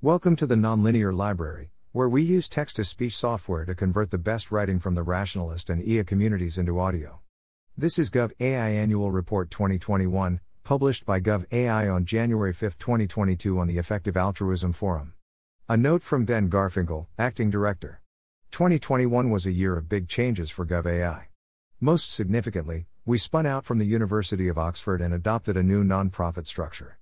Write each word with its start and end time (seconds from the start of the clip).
Welcome 0.00 0.36
to 0.36 0.46
the 0.46 0.54
Nonlinear 0.54 1.12
Library, 1.12 1.72
where 1.90 2.08
we 2.08 2.22
use 2.22 2.48
text 2.48 2.76
to 2.76 2.84
speech 2.84 3.16
software 3.16 3.64
to 3.64 3.74
convert 3.74 4.12
the 4.12 4.16
best 4.16 4.52
writing 4.52 4.78
from 4.78 4.94
the 4.94 5.02
rationalist 5.02 5.68
and 5.68 5.82
EA 5.82 6.04
communities 6.04 6.56
into 6.56 6.78
audio. 6.78 7.18
This 7.76 7.98
is 7.98 8.08
Gov 8.08 8.30
AI 8.38 8.68
Annual 8.68 9.10
Report 9.10 9.50
2021, 9.50 10.38
published 10.62 11.04
by 11.04 11.18
Gov 11.18 11.46
AI 11.50 11.88
on 11.88 12.04
January 12.04 12.52
5, 12.52 12.78
2022 12.78 13.58
on 13.58 13.66
the 13.66 13.78
Effective 13.78 14.16
Altruism 14.16 14.72
Forum. 14.72 15.14
A 15.68 15.76
note 15.76 16.04
from 16.04 16.24
Ben 16.24 16.48
Garfinkel, 16.48 17.08
Acting 17.18 17.50
Director. 17.50 18.00
2021 18.52 19.30
was 19.30 19.46
a 19.46 19.50
year 19.50 19.76
of 19.76 19.88
big 19.88 20.06
changes 20.06 20.48
for 20.48 20.64
Gov 20.64 20.86
AI. 20.86 21.26
Most 21.80 22.14
significantly, 22.14 22.86
we 23.04 23.18
spun 23.18 23.46
out 23.46 23.64
from 23.64 23.78
the 23.78 23.84
University 23.84 24.46
of 24.46 24.58
Oxford 24.58 25.00
and 25.00 25.12
adopted 25.12 25.56
a 25.56 25.62
new 25.64 25.82
nonprofit 25.82 26.46
structure. 26.46 26.97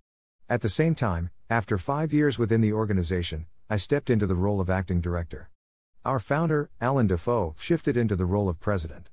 At 0.48 0.60
the 0.60 0.68
same 0.68 0.94
time, 0.94 1.30
after 1.50 1.76
five 1.76 2.12
years 2.12 2.38
within 2.38 2.60
the 2.60 2.72
organization, 2.72 3.46
I 3.68 3.78
stepped 3.78 4.10
into 4.10 4.28
the 4.28 4.36
role 4.36 4.60
of 4.60 4.70
acting 4.70 5.00
director. 5.00 5.50
Our 6.04 6.20
founder, 6.20 6.70
Allan 6.80 7.08
Dafoe, 7.08 7.56
shifted 7.58 7.96
into 7.96 8.14
the 8.14 8.26
role 8.26 8.48
of 8.48 8.60
president. 8.60 9.10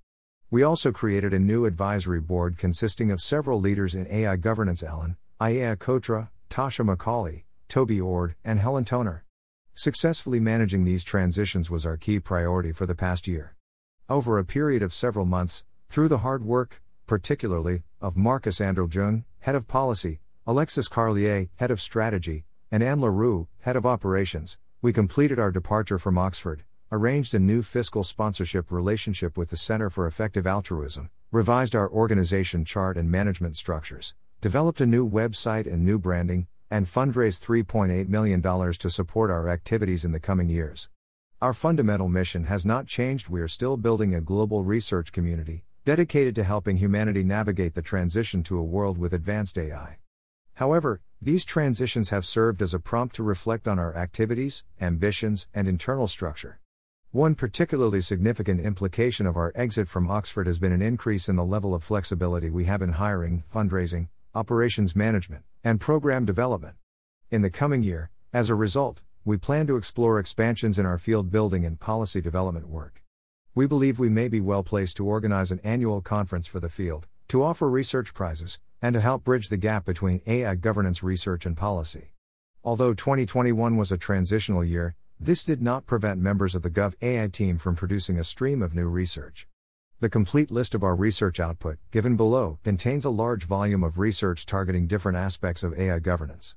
We 0.52 0.62
also 0.62 0.92
created 0.92 1.34
a 1.34 1.40
new 1.40 1.66
advisory 1.66 2.22
board 2.22 2.60
consisting 2.60 3.10
of 3.10 3.20
several 3.20 3.60
leaders 3.60 3.96
in 3.96 4.06
AI 4.12 4.36
governance 4.36 4.84
Allan, 4.84 5.18
Ajeya 5.42 5.76
Cotra, 5.76 6.30
Tasha 6.52 6.86
McCauley, 6.86 7.46
Toby 7.68 8.00
Ord, 8.00 8.36
and 8.46 8.60
Helen 8.60 8.86
Toner. 8.86 9.26
Successfully 9.74 10.40
managing 10.40 10.84
these 10.84 11.04
transitions 11.04 11.68
was 11.68 11.84
our 11.84 11.98
key 11.98 12.20
priority 12.20 12.72
for 12.72 12.86
the 12.86 12.94
past 12.94 13.28
year. 13.28 13.56
Over 14.08 14.38
a 14.38 14.46
period 14.46 14.84
of 14.84 14.94
several 14.94 15.26
months, 15.26 15.64
through 15.90 16.10
the 16.10 16.20
hard 16.20 16.44
work, 16.44 16.84
particularly, 17.08 17.82
of 18.00 18.16
Markus 18.16 18.60
Anderljung, 18.60 19.24
head 19.40 19.56
of 19.56 19.68
policy, 19.68 20.20
Alexis 20.46 20.90
Carlier, 20.90 21.48
head 21.56 21.72
of 21.72 21.80
strategy, 21.80 22.44
and 22.70 22.84
Anne 22.84 23.00
le 23.00 23.10
Roux, 23.10 23.48
head 23.62 23.78
of 23.78 23.86
operations, 23.86 24.58
we 24.82 24.92
completed 24.92 25.40
our 25.40 25.52
departure 25.52 25.98
from 25.98 26.18
Oxford, 26.18 26.66
arranged 26.92 27.34
a 27.34 27.40
new 27.40 27.62
fiscal 27.62 28.04
sponsorship 28.04 28.70
relationship 28.70 29.38
with 29.38 29.52
the 29.52 29.56
Center 29.56 29.90
for 29.90 30.06
Effective 30.06 30.46
Altruism, 30.46 31.10
revised 31.32 31.78
our 31.78 31.90
organization 31.90 32.66
chart 32.66 32.98
and 32.98 33.10
management 33.10 33.56
structures, 33.56 34.16
developed 34.42 34.82
a 34.82 34.86
new 34.86 35.10
website 35.10 35.66
and 35.66 35.86
new 35.86 35.98
branding, 35.98 36.48
and 36.70 36.88
fundraised 36.88 37.48
$3.8 37.48 38.10
million 38.10 38.42
to 38.42 38.90
support 38.90 39.32
our 39.32 39.48
activities 39.48 40.04
in 40.04 40.12
the 40.12 40.20
coming 40.20 40.50
years. 40.50 40.90
Our 41.42 41.54
fundamental 41.54 42.10
mission 42.10 42.44
has 42.46 42.66
not 42.66 42.86
changed. 42.86 43.30
We 43.30 43.40
are 43.40 43.48
still 43.48 43.78
building 43.78 44.14
a 44.14 44.20
global 44.20 44.66
research 44.66 45.14
community, 45.14 45.64
dedicated 45.86 46.36
to 46.36 46.44
helping 46.44 46.76
humanity 46.76 47.24
navigate 47.24 47.76
the 47.76 47.82
transition 47.82 48.44
to 48.44 48.58
a 48.58 48.64
world 48.64 48.98
with 48.98 49.14
advanced 49.14 49.58
AI. 49.58 50.00
However, 50.56 51.02
these 51.22 51.46
transitions 51.46 52.10
have 52.10 52.26
served 52.26 52.62
as 52.62 52.74
a 52.74 52.80
prompt 52.80 53.16
to 53.16 53.24
reflect 53.24 53.68
on 53.68 53.80
our 53.80 53.96
activities, 53.96 54.64
ambitions, 54.80 55.48
and 55.54 55.68
internal 55.68 56.08
structure. 56.08 56.60
One 57.12 57.36
particularly 57.36 58.02
significant 58.02 58.60
implication 58.60 59.26
of 59.26 59.38
our 59.38 59.52
exit 59.56 59.88
from 59.88 60.10
Oxford 60.10 60.48
has 60.48 60.60
been 60.60 60.72
an 60.72 60.82
increase 60.82 61.30
in 61.30 61.36
the 61.36 61.46
level 61.46 61.74
of 61.74 61.84
flexibility 61.84 62.50
we 62.50 62.66
have 62.66 62.82
in 62.82 62.94
hiring, 62.94 63.44
fundraising, 63.54 64.10
operations 64.36 64.96
management, 64.96 65.44
and 65.64 65.80
program 65.80 66.26
development. 66.26 66.76
In 67.30 67.42
the 67.42 67.50
coming 67.50 67.84
year, 67.84 68.10
as 68.34 68.50
a 68.50 68.56
result, 68.56 69.02
we 69.26 69.38
plan 69.38 69.68
to 69.68 69.78
explore 69.78 70.20
expansions 70.20 70.78
in 70.78 70.86
our 70.86 70.98
field 70.98 71.32
building 71.32 71.66
and 71.66 71.80
policy 71.80 72.20
development 72.20 72.68
work. 72.68 73.04
We 73.56 73.68
believe 73.68 74.00
we 74.00 74.10
may 74.10 74.28
be 74.28 74.42
well 74.42 74.64
placed 74.64 74.98
to 74.98 75.06
organize 75.06 75.52
an 75.52 75.62
annual 75.64 76.02
conference 76.02 76.48
for 76.48 76.60
the 76.60 76.68
field, 76.68 77.08
to 77.28 77.44
offer 77.44 77.70
research 77.70 78.14
prizes, 78.14 78.60
and 78.84 78.94
to 78.94 79.00
help 79.00 79.24
bridge 79.24 79.48
the 79.48 79.56
gap 79.56 79.86
between 79.86 80.22
AI 80.28 80.56
governance 80.56 81.02
research 81.02 81.46
and 81.46 81.56
policy. 81.56 82.12
Although 82.66 82.94
2021 82.94 83.78
was 83.78 83.94
a 83.94 83.98
transitional 83.98 84.62
year, 84.62 84.96
this 85.18 85.46
did 85.46 85.62
not 85.62 85.86
prevent 85.86 86.20
members 86.20 86.54
of 86.54 86.64
the 86.64 86.70
Gov 86.70 86.94
AI 87.02 87.30
team 87.30 87.58
from 87.58 87.78
producing 87.78 88.20
a 88.20 88.26
stream 88.26 88.62
of 88.62 88.76
new 88.76 88.90
research. 88.90 89.48
The 90.02 90.10
complete 90.10 90.52
list 90.52 90.76
of 90.76 90.84
our 90.84 90.98
research 90.98 91.40
output, 91.40 91.78
given 91.92 92.18
below, 92.18 92.60
contains 92.66 93.06
a 93.06 93.10
large 93.10 93.46
volume 93.46 93.86
of 93.86 94.00
research 94.00 94.46
targeting 94.46 94.86
different 94.86 95.18
aspects 95.18 95.64
of 95.64 95.80
AI 95.80 96.00
governance. 96.00 96.56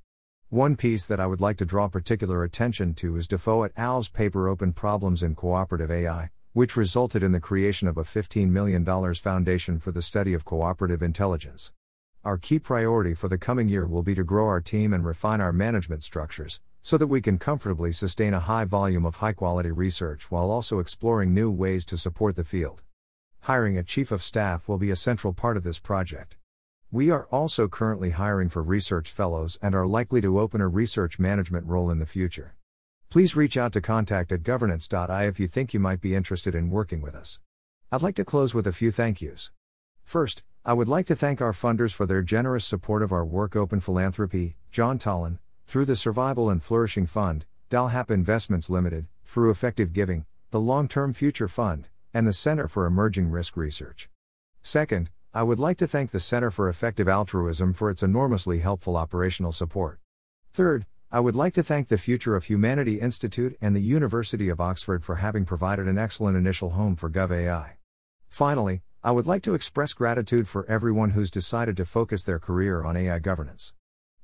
One 0.48 0.74
piece 0.74 1.06
that 1.06 1.20
I 1.20 1.26
would 1.26 1.40
like 1.40 1.58
to 1.58 1.64
draw 1.64 1.86
particular 1.86 2.42
attention 2.42 2.94
to 2.94 3.14
is 3.14 3.28
Dafoe 3.28 3.62
et 3.62 3.72
al.'s 3.76 4.08
paper 4.08 4.48
Open 4.48 4.72
Problems 4.72 5.22
in 5.22 5.36
Cooperative 5.36 5.92
AI, 5.92 6.30
which 6.54 6.76
resulted 6.76 7.22
in 7.22 7.30
the 7.30 7.38
creation 7.38 7.86
of 7.86 7.96
a 7.96 8.02
$15 8.02 8.48
million 8.48 8.84
foundation 9.14 9.78
for 9.78 9.92
the 9.92 10.02
study 10.02 10.34
of 10.34 10.44
cooperative 10.44 11.04
intelligence. 11.04 11.70
Our 12.26 12.38
key 12.38 12.58
priority 12.58 13.14
for 13.14 13.28
the 13.28 13.38
coming 13.38 13.68
year 13.68 13.86
will 13.86 14.02
be 14.02 14.16
to 14.16 14.24
grow 14.24 14.48
our 14.48 14.60
team 14.60 14.92
and 14.92 15.04
refine 15.04 15.40
our 15.40 15.52
management 15.52 16.02
structures, 16.02 16.60
so 16.82 16.98
that 16.98 17.06
we 17.06 17.20
can 17.20 17.38
comfortably 17.38 17.92
sustain 17.92 18.34
a 18.34 18.40
high 18.40 18.64
volume 18.64 19.06
of 19.06 19.14
high 19.14 19.32
quality 19.32 19.70
research 19.70 20.28
while 20.28 20.50
also 20.50 20.80
exploring 20.80 21.32
new 21.32 21.52
ways 21.52 21.86
to 21.86 21.96
support 21.96 22.34
the 22.34 22.42
field. 22.42 22.82
Hiring 23.42 23.78
a 23.78 23.84
chief 23.84 24.10
of 24.10 24.24
staff 24.24 24.66
will 24.66 24.76
be 24.76 24.90
a 24.90 24.96
central 24.96 25.32
part 25.32 25.56
of 25.56 25.62
this 25.62 25.78
project. 25.78 26.36
We 26.90 27.10
are 27.10 27.28
also 27.30 27.68
currently 27.68 28.10
hiring 28.10 28.48
for 28.48 28.60
research 28.60 29.08
fellows 29.08 29.56
and 29.62 29.72
are 29.72 29.86
likely 29.86 30.20
to 30.22 30.40
open 30.40 30.60
a 30.60 30.66
research 30.66 31.20
management 31.20 31.66
role 31.66 31.92
in 31.92 32.00
the 32.00 32.06
future. 32.06 32.56
Please 33.08 33.36
reach 33.36 33.56
out 33.56 33.72
to 33.74 33.80
contact 33.80 34.32
at 34.32 34.42
governance.ai 34.42 35.28
if 35.28 35.38
you 35.38 35.46
think 35.46 35.72
you 35.72 35.78
might 35.78 36.00
be 36.00 36.16
interested 36.16 36.56
in 36.56 36.70
working 36.70 37.00
with 37.00 37.14
us. 37.14 37.38
I'd 37.92 38.02
like 38.02 38.16
to 38.16 38.24
close 38.24 38.52
with 38.52 38.66
a 38.66 38.72
few 38.72 38.90
thank 38.90 39.22
yous. 39.22 39.52
First, 40.02 40.42
I 40.68 40.72
would 40.72 40.88
like 40.88 41.06
to 41.06 41.14
thank 41.14 41.40
our 41.40 41.52
funders 41.52 41.94
for 41.94 42.06
their 42.06 42.22
generous 42.22 42.64
support 42.64 43.00
of 43.04 43.12
our 43.12 43.24
work 43.24 43.54
Open 43.54 43.78
Philanthropy, 43.78 44.56
Jaan 44.72 44.98
Tallinn, 44.98 45.38
through 45.68 45.84
the 45.84 45.94
Survival 45.94 46.50
and 46.50 46.60
Flourishing 46.60 47.06
Fund, 47.06 47.44
Dalhap 47.70 48.10
Investments 48.10 48.68
Limited, 48.68 49.06
through 49.24 49.52
Effective 49.52 49.92
Giving, 49.92 50.26
the 50.50 50.58
Long 50.58 50.88
Term 50.88 51.12
Future 51.12 51.46
Fund, 51.46 51.86
and 52.12 52.26
the 52.26 52.32
Center 52.32 52.66
for 52.66 52.84
Emerging 52.84 53.30
Risk 53.30 53.56
Research. 53.56 54.10
Second, 54.60 55.10
I 55.32 55.44
would 55.44 55.60
like 55.60 55.76
to 55.76 55.86
thank 55.86 56.10
the 56.10 56.18
Center 56.18 56.50
for 56.50 56.68
Effective 56.68 57.08
Altruism 57.08 57.72
for 57.72 57.88
its 57.88 58.02
enormously 58.02 58.58
helpful 58.58 58.96
operational 58.96 59.52
support. 59.52 60.00
Third, 60.52 60.84
I 61.12 61.20
would 61.20 61.36
like 61.36 61.54
to 61.54 61.62
thank 61.62 61.86
the 61.86 61.96
Future 61.96 62.34
of 62.34 62.46
Humanity 62.46 62.98
Institute 62.98 63.56
and 63.60 63.76
the 63.76 63.80
University 63.80 64.48
of 64.48 64.60
Oxford 64.60 65.04
for 65.04 65.14
having 65.16 65.44
provided 65.44 65.86
an 65.86 65.96
excellent 65.96 66.36
initial 66.36 66.70
home 66.70 66.96
for 66.96 67.08
GovAI. 67.08 67.74
Finally, 68.28 68.82
I 69.06 69.12
would 69.12 69.28
like 69.28 69.42
to 69.42 69.54
express 69.54 69.92
gratitude 69.92 70.48
for 70.48 70.68
everyone 70.68 71.10
who's 71.10 71.30
decided 71.30 71.76
to 71.76 71.86
focus 71.86 72.24
their 72.24 72.40
career 72.40 72.82
on 72.84 72.96
AI 72.96 73.20
governance. 73.20 73.72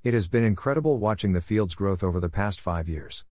It 0.03 0.13
has 0.13 0.27
been 0.27 0.43
incredible 0.43 0.99
watching 0.99 1.35
the 1.35 1.41
field's 1.41 1.77
growth 1.77 2.03
over 2.03 2.19
the 2.19 2.29
past 2.29 2.61
five 2.61 2.89
years. 2.89 3.25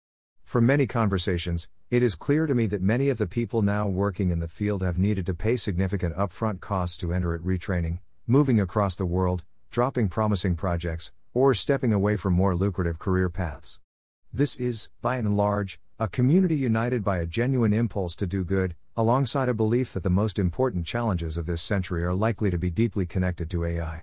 From 0.44 0.65
many 0.65 0.87
conversations, 0.87 1.69
it 1.91 2.05
is 2.05 2.15
clear 2.15 2.47
to 2.47 2.55
me 2.55 2.66
that 2.66 2.83
many 2.83 3.09
of 3.09 3.19
the 3.19 3.27
people 3.27 3.62
now 3.62 3.89
working 3.89 4.31
in 4.31 4.39
the 4.39 4.47
field 4.47 4.81
have 4.84 4.97
needed 4.97 5.27
to 5.27 5.34
pay 5.34 5.56
significant 5.56 6.15
upfront 6.15 6.60
costs 6.60 6.97
to 6.99 7.12
enter 7.12 7.34
it 7.34 7.44
retraining, 7.44 7.99
moving 8.28 8.60
across 8.60 8.94
the 8.94 9.05
world, 9.05 9.43
dropping 9.72 10.09
promising 10.09 10.55
projects, 10.55 11.10
or 11.34 11.53
stepping 11.53 11.93
away 11.93 12.16
from 12.16 12.33
more 12.33 12.55
lucrative 12.55 13.00
career 13.00 13.28
paths. 13.28 13.81
This 14.33 14.55
is, 14.55 14.89
by 15.03 15.16
and 15.16 15.37
large, 15.37 15.81
a 15.99 16.06
community 16.06 16.55
united 16.55 17.03
by 17.03 17.19
a 17.19 17.27
genuine 17.27 17.72
impulse 17.72 18.15
to 18.15 18.27
do 18.28 18.44
good, 18.44 18.77
alongside 18.97 19.49
a 19.49 19.55
belief 19.55 19.93
that 19.93 20.03
the 20.03 20.11
most 20.11 20.39
important 20.39 20.84
challenges 20.84 21.37
of 21.37 21.47
this 21.47 21.62
century 21.62 22.05
are 22.05 22.15
likely 22.15 22.51
to 22.51 22.59
be 22.59 22.71
deeply 22.71 23.06
connected 23.06 23.49
to 23.51 23.65
AI. 23.65 24.03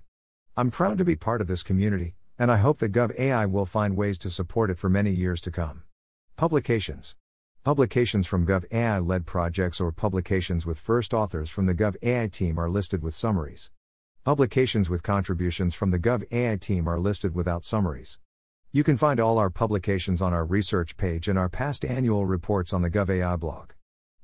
I'm 0.56 0.72
proud 0.72 0.98
to 0.98 1.06
be 1.06 1.16
part 1.16 1.42
of 1.42 1.48
this 1.48 1.62
community, 1.62 2.16
and 2.40 2.52
I 2.52 2.58
hope 2.58 2.80
that 2.80 2.92
GovAI 2.92 3.50
will 3.52 3.66
find 3.66 3.98
ways 3.98 4.18
to 4.20 4.30
support 4.30 4.70
it 4.70 4.80
for 4.80 4.90
many 4.90 5.12
years 5.12 5.42
to 5.42 5.52
come. 5.52 5.84
Publications 6.36 7.16
Publications 7.64 8.25
from 8.28 8.46
GovAI 8.46 9.06
led 9.06 9.25
projects 9.25 9.81
or 9.81 9.92
publications 9.92 10.66
with 10.66 10.80
first 10.80 11.14
authors 11.14 11.50
from 11.50 11.66
the 11.66 11.75
GovAI 11.75 12.31
team 12.31 12.58
are 12.58 12.69
listed 12.69 13.04
with 13.04 13.14
summaries. 13.14 13.72
Publications 14.24 14.90
with 14.90 15.04
contributions 15.04 15.75
from 15.75 15.92
the 15.92 16.00
GovAI 16.00 16.59
team 16.59 16.88
are 16.88 17.00
listed 17.00 17.36
without 17.36 17.66
summaries. 17.66 18.19
You 18.72 18.84
can 18.84 18.98
find 18.98 19.19
all 19.19 19.38
our 19.38 19.50
publications 19.50 20.22
on 20.22 20.34
our 20.34 20.46
research 20.46 20.98
page 20.98 21.28
and 21.28 21.38
our 21.38 21.50
past 21.50 21.83
annual 21.83 22.25
reports 22.25 22.74
on 22.74 22.81
the 22.81 22.90
GovAI 22.90 23.40
blog. 23.40 23.72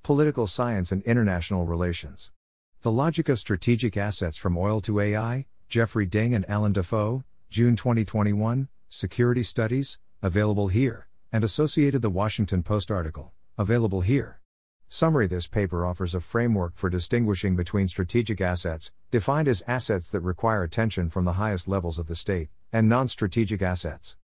Political 0.03 0.47
Science 0.47 0.91
and 0.91 1.01
International 1.03 1.65
Relations. 1.65 2.33
The 2.81 2.91
Logic 2.91 3.29
of 3.29 3.39
Strategic 3.39 3.95
Assets 3.95 4.35
from 4.35 4.57
Oil 4.57 4.81
to 4.81 4.99
AI, 4.99 5.45
Jeffrey 5.69 6.05
Ding 6.05 6.35
and 6.35 6.47
Allan 6.49 6.73
Dafoe, 6.73 7.23
June 7.49 7.77
2021, 7.77 8.67
Security 8.89 9.43
Studies, 9.43 9.99
available 10.21 10.67
here, 10.67 11.07
and 11.31 11.41
associated 11.41 12.01
The 12.01 12.09
Washington 12.09 12.63
Post 12.63 12.91
article, 12.91 13.31
available 13.57 14.01
here. 14.01 14.41
Summary 14.89 15.27
This 15.27 15.47
paper 15.47 15.85
offers 15.85 16.13
a 16.13 16.19
framework 16.19 16.75
for 16.75 16.89
distinguishing 16.89 17.55
between 17.55 17.87
strategic 17.87 18.41
assets, 18.41 18.91
defined 19.09 19.47
as 19.47 19.63
assets 19.67 20.11
that 20.11 20.19
require 20.19 20.63
attention 20.63 21.09
from 21.09 21.23
the 21.23 21.39
highest 21.39 21.69
levels 21.69 21.97
of 21.97 22.07
the 22.07 22.15
state, 22.17 22.49
and 22.73 22.89
non 22.89 23.07
strategic 23.07 23.61
assets. 23.61 24.17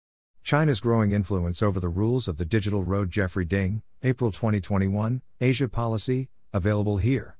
China's 0.48 0.80
growing 0.80 1.12
influence 1.12 1.62
over 1.62 1.78
the 1.78 1.90
rules 1.90 2.26
of 2.26 2.38
the 2.38 2.44
digital 2.46 2.82
road 2.82 3.10
Jeffrey 3.10 3.44
Ding, 3.44 3.82
April 4.02 4.32
2021, 4.32 5.20
Asia 5.42 5.68
Policy, 5.68 6.30
available 6.54 6.96
here. 6.96 7.36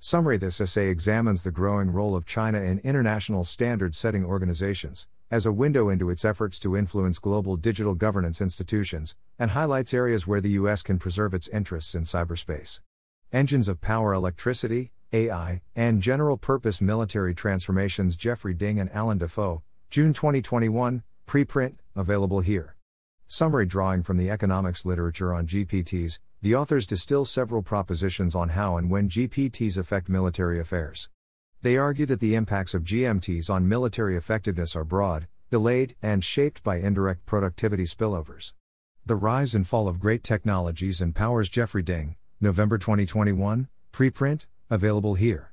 Summary 0.00 0.38
This 0.38 0.60
essay 0.60 0.88
examines 0.88 1.44
the 1.44 1.52
growing 1.52 1.92
role 1.92 2.16
of 2.16 2.26
China 2.26 2.60
in 2.60 2.80
international 2.80 3.44
standard 3.44 3.94
setting 3.94 4.24
organizations, 4.24 5.06
as 5.30 5.46
a 5.46 5.52
window 5.52 5.88
into 5.88 6.10
its 6.10 6.24
efforts 6.24 6.58
to 6.58 6.76
influence 6.76 7.20
global 7.20 7.54
digital 7.54 7.94
governance 7.94 8.40
institutions, 8.40 9.14
and 9.38 9.52
highlights 9.52 9.94
areas 9.94 10.26
where 10.26 10.40
the 10.40 10.58
U.S. 10.62 10.82
can 10.82 10.98
preserve 10.98 11.34
its 11.34 11.46
interests 11.50 11.94
in 11.94 12.02
cyberspace. 12.02 12.80
Engines 13.32 13.68
of 13.68 13.80
Power 13.80 14.12
Electricity, 14.12 14.90
AI, 15.12 15.62
and 15.76 16.02
General 16.02 16.36
Purpose 16.36 16.80
Military 16.80 17.36
Transformations 17.36 18.16
Jeffrey 18.16 18.52
Ding 18.52 18.80
and 18.80 18.90
Allan 18.90 19.18
Dafoe, 19.18 19.62
June 19.90 20.12
2021, 20.12 21.04
preprint, 21.28 21.76
available 21.98 22.40
here. 22.40 22.76
Summary 23.26 23.66
drawing 23.66 24.02
from 24.02 24.16
the 24.16 24.30
economics 24.30 24.86
literature 24.86 25.34
on 25.34 25.46
GPTs, 25.46 26.18
the 26.40 26.54
authors 26.54 26.86
distill 26.86 27.24
several 27.24 27.62
propositions 27.62 28.34
on 28.34 28.50
how 28.50 28.76
and 28.76 28.90
when 28.90 29.08
GPTs 29.08 29.76
affect 29.76 30.08
military 30.08 30.58
affairs. 30.58 31.10
They 31.60 31.76
argue 31.76 32.06
that 32.06 32.20
the 32.20 32.36
impacts 32.36 32.72
of 32.72 32.84
GMTs 32.84 33.50
on 33.50 33.68
military 33.68 34.16
effectiveness 34.16 34.76
are 34.76 34.84
broad, 34.84 35.26
delayed, 35.50 35.96
and 36.00 36.22
shaped 36.22 36.62
by 36.62 36.76
indirect 36.76 37.26
productivity 37.26 37.84
spillovers. 37.84 38.54
The 39.04 39.16
Rise 39.16 39.54
and 39.54 39.66
Fall 39.66 39.88
of 39.88 39.98
Great 39.98 40.22
Technologies 40.22 41.00
and 41.00 41.14
Powers 41.14 41.48
Jeffrey 41.48 41.82
Ding, 41.82 42.16
November 42.40 42.78
2021, 42.78 43.68
preprint, 43.92 44.46
available 44.70 45.14
here. 45.14 45.52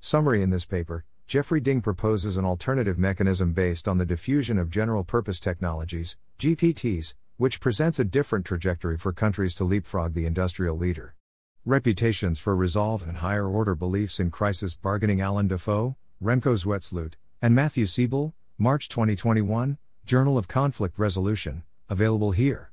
Summary 0.00 0.42
In 0.42 0.50
this 0.50 0.64
paper, 0.64 1.04
Jeffrey 1.26 1.60
Ding 1.60 1.80
proposes 1.80 2.36
an 2.36 2.44
alternative 2.44 3.00
mechanism 3.00 3.52
based 3.52 3.88
on 3.88 3.98
the 3.98 4.06
diffusion 4.06 4.58
of 4.58 4.70
general 4.70 5.02
purpose 5.02 5.40
technologies, 5.40 6.16
GPTs, 6.38 7.14
which 7.36 7.58
presents 7.58 7.98
a 7.98 8.04
different 8.04 8.46
trajectory 8.46 8.96
for 8.96 9.12
countries 9.12 9.52
to 9.56 9.64
leapfrog 9.64 10.14
the 10.14 10.24
industrial 10.24 10.76
leader. 10.76 11.16
Reputations 11.64 12.38
for 12.38 12.54
Resolve 12.54 13.02
and 13.02 13.16
Higher 13.16 13.48
Order 13.48 13.74
Beliefs 13.74 14.20
in 14.20 14.30
Crisis 14.30 14.76
Bargaining 14.76 15.20
Allan 15.20 15.48
Dafoe, 15.48 15.96
Remco 16.22 16.54
Zwetsloot, 16.56 17.14
and 17.42 17.56
Matthew 17.56 17.86
Cebul, 17.86 18.32
March 18.56 18.88
2021, 18.88 19.78
Journal 20.04 20.38
of 20.38 20.46
Conflict 20.46 20.96
Resolution, 20.96 21.64
available 21.88 22.30
here. 22.30 22.70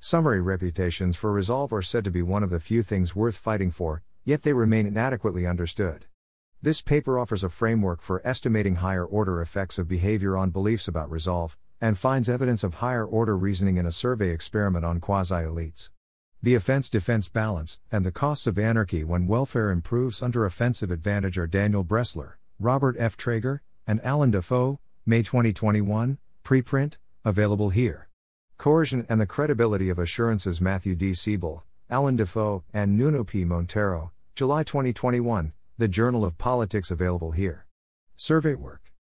Summary 0.00 0.40
Reputations 0.40 1.14
for 1.14 1.30
Resolve 1.30 1.72
are 1.72 1.82
said 1.82 2.02
to 2.02 2.10
be 2.10 2.20
one 2.20 2.42
of 2.42 2.50
the 2.50 2.58
few 2.58 2.82
things 2.82 3.14
worth 3.14 3.36
fighting 3.36 3.70
for, 3.70 4.02
yet 4.24 4.42
they 4.42 4.52
remain 4.52 4.86
inadequately 4.86 5.46
understood. 5.46 6.06
This 6.64 6.80
paper 6.80 7.18
offers 7.18 7.42
a 7.42 7.48
framework 7.48 8.00
for 8.00 8.22
estimating 8.24 8.76
higher 8.76 9.04
order 9.04 9.42
effects 9.42 9.80
of 9.80 9.88
behavior 9.88 10.36
on 10.36 10.50
beliefs 10.50 10.86
about 10.86 11.10
resolve, 11.10 11.58
and 11.80 11.98
finds 11.98 12.28
evidence 12.28 12.62
of 12.62 12.74
higher 12.74 13.04
order 13.04 13.36
reasoning 13.36 13.78
in 13.78 13.86
a 13.86 13.90
survey 13.90 14.30
experiment 14.30 14.84
on 14.84 15.00
quasi 15.00 15.34
elites. 15.34 15.90
The 16.40 16.54
offense 16.54 16.88
defense 16.88 17.28
balance, 17.28 17.80
and 17.90 18.06
the 18.06 18.12
costs 18.12 18.46
of 18.46 18.60
anarchy 18.60 19.02
when 19.02 19.26
welfare 19.26 19.72
improves 19.72 20.22
under 20.22 20.46
offensive 20.46 20.92
advantage 20.92 21.36
are 21.36 21.48
Daniel 21.48 21.84
Bressler, 21.84 22.34
Robert 22.60 22.94
F. 22.96 23.16
Trager, 23.16 23.58
and 23.84 24.00
Allan 24.04 24.30
Dafoe, 24.30 24.78
May 25.04 25.24
2021, 25.24 26.18
preprint, 26.44 26.96
available 27.24 27.70
here. 27.70 28.08
Coercion 28.56 29.04
and 29.08 29.20
the 29.20 29.26
Credibility 29.26 29.88
of 29.88 29.98
Assurances 29.98 30.60
Matthew 30.60 30.94
D. 30.94 31.10
Cebul, 31.10 31.62
Allan 31.90 32.14
Dafoe, 32.14 32.62
and 32.72 32.96
Nuno 32.96 33.24
P. 33.24 33.44
Monteiro, 33.44 34.12
July 34.36 34.62
2021, 34.62 35.52
The 35.78 35.88
Journal 35.88 36.22
of 36.22 36.36
Politics 36.36 36.90
available 36.90 37.32
here. 37.32 37.64
Survey 38.14 38.54
work. 38.54 38.92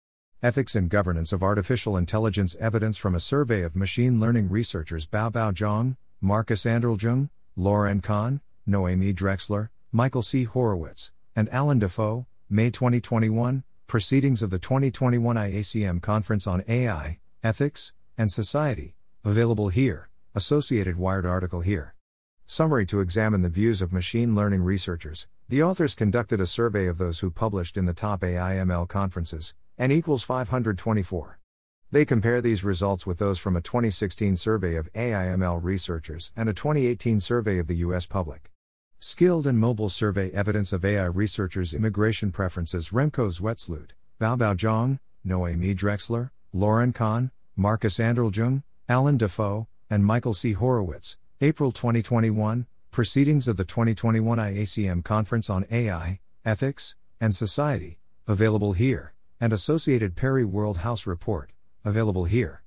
Ethics 0.41 0.77
and 0.77 0.89
Governance 0.89 1.33
of 1.33 1.43
Artificial 1.43 1.97
Intelligence 1.97 2.55
Evidence 2.61 2.97
from 2.97 3.13
a 3.13 3.21
survey 3.21 3.63
of 3.63 3.75
machine 3.75 4.21
learning 4.21 4.49
researchers 4.49 5.05
Baobao 5.05 5.53
Zhang, 5.53 5.97
Markus 6.21 6.65
Anderljung, 6.65 7.29
Lauren 7.57 8.01
Kahn, 8.01 8.41
Noemi 8.67 9.13
Dreksler, 9.13 9.71
Michael 9.91 10.23
C. 10.23 10.45
Horowitz, 10.45 11.11
and 11.35 11.49
Allan 11.49 11.81
Dafoe, 11.81 12.29
May 12.49 12.71
2021, 12.71 13.65
Proceedings 13.89 14.41
of 14.41 14.51
the 14.51 14.61
2021 14.61 15.35
IACM 15.35 16.01
Conference 16.01 16.47
on 16.47 16.63
AI, 16.69 17.19
Ethics, 17.43 17.93
and 18.17 18.31
Society, 18.31 18.95
available 19.25 19.71
here, 19.71 20.09
associated 20.37 20.97
Wired 20.97 21.27
article 21.27 21.63
here. 21.63 21.97
Summary 22.47 22.87
To 22.87 23.01
examine 23.01 23.43
the 23.43 23.49
views 23.49 23.83
of 23.83 23.93
machine 23.93 24.37
learning 24.37 24.63
researchers, 24.63 25.27
the 25.51 25.65
authors 25.65 25.97
conducted 25.97 26.41
a 26.41 26.47
survey 26.47 26.87
of 26.87 26.97
those 26.97 27.19
who 27.19 27.29
published 27.29 27.77
in 27.77 27.85
the 27.85 27.93
top 27.93 28.21
AIML 28.21 28.87
conferences, 28.87 29.53
n 29.77 29.91
equals 29.91 30.23
524. 30.23 31.41
They 31.91 32.05
compare 32.05 32.41
these 32.41 32.63
results 32.63 33.05
with 33.05 33.19
those 33.19 33.41
from 33.41 33.57
a 33.57 33.61
2016 33.61 34.37
survey 34.37 34.77
of 34.77 34.93
AIML 34.93 35.59
researchers 35.61 36.31
and 36.37 36.49
a 36.49 36.55
2018 36.55 37.19
survey 37.19 37.59
of 37.59 37.67
the 37.67 37.79
U.S. 37.79 38.07
public. 38.07 38.53
Skilled 39.01 39.45
and 39.45 39.59
Mobile 39.59 39.89
Survey 39.89 40.31
Evidence 40.31 40.73
of 40.73 40.85
AI 40.85 41.07
Researchers 41.07 41.75
Immigration 41.75 42.31
Preferences 42.31 42.91
Remco 42.91 43.37
Zwetsloot, 43.37 43.91
Baobao 44.21 44.55
Zhang, 44.55 45.01
Noemi 45.25 45.75
Dreksler, 45.75 46.31
Lauren 46.53 46.93
Kahn, 46.93 47.33
Markus 47.57 47.99
Anderljung, 47.99 48.63
Allan 48.89 49.17
Dafoe, 49.17 49.67
and 49.91 50.05
Michael 50.05 50.33
C. 50.33 50.53
Horowitz, 50.53 51.17
April 51.41 51.73
2021, 51.73 52.69
Proceedings 52.91 53.47
of 53.47 53.57
the 53.57 53.65
2021 53.65 54.39
IACM 54.39 55.05
Conference 55.05 55.49
on 55.49 55.65
AI, 55.71 56.19
Ethics, 56.45 56.97
and 57.21 57.33
Society, 57.33 58.01
available 58.27 58.73
here, 58.73 59.15
and 59.41 59.53
Associated 59.53 60.17
Perry 60.17 60.45
World 60.45 60.79
House 60.79 61.07
Report, 61.07 61.53
available 61.85 62.25
here. 62.25 62.65